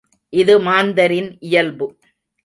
இது 0.33 0.53
மாந்தரின் 0.59 1.37
இயல்பு! 1.39 1.87